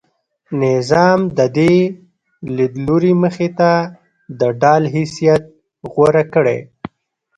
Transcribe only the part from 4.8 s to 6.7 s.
حیثیت غوره کړی.